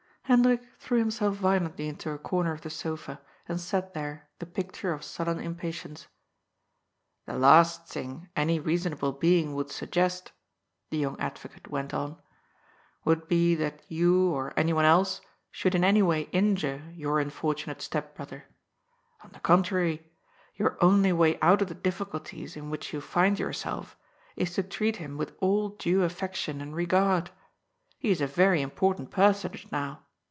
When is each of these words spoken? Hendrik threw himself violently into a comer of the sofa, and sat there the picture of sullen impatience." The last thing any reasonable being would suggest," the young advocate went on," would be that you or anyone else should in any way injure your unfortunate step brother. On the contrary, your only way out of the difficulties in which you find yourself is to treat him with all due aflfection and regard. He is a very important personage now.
Hendrik 0.25 0.61
threw 0.79 0.97
himself 0.97 1.35
violently 1.35 1.89
into 1.89 2.09
a 2.09 2.17
comer 2.17 2.53
of 2.53 2.61
the 2.61 2.69
sofa, 2.69 3.19
and 3.49 3.59
sat 3.59 3.93
there 3.93 4.29
the 4.39 4.45
picture 4.45 4.93
of 4.93 5.03
sullen 5.03 5.41
impatience." 5.41 6.07
The 7.27 7.37
last 7.37 7.89
thing 7.89 8.29
any 8.33 8.57
reasonable 8.57 9.11
being 9.11 9.55
would 9.55 9.69
suggest," 9.69 10.31
the 10.89 10.99
young 10.99 11.19
advocate 11.19 11.67
went 11.67 11.93
on," 11.93 12.17
would 13.03 13.27
be 13.27 13.55
that 13.55 13.81
you 13.89 14.29
or 14.33 14.53
anyone 14.55 14.85
else 14.85 15.19
should 15.51 15.75
in 15.75 15.83
any 15.83 16.01
way 16.01 16.29
injure 16.31 16.81
your 16.93 17.19
unfortunate 17.19 17.81
step 17.81 18.15
brother. 18.15 18.45
On 19.25 19.31
the 19.33 19.41
contrary, 19.41 20.13
your 20.55 20.77
only 20.81 21.11
way 21.11 21.37
out 21.41 21.61
of 21.61 21.67
the 21.67 21.75
difficulties 21.75 22.55
in 22.55 22.69
which 22.69 22.93
you 22.93 23.01
find 23.01 23.37
yourself 23.37 23.97
is 24.37 24.53
to 24.53 24.63
treat 24.63 24.95
him 24.95 25.17
with 25.17 25.35
all 25.41 25.71
due 25.71 25.99
aflfection 25.99 26.61
and 26.61 26.73
regard. 26.73 27.31
He 27.99 28.11
is 28.11 28.21
a 28.21 28.27
very 28.27 28.61
important 28.61 29.11
personage 29.11 29.69
now. 29.73 30.05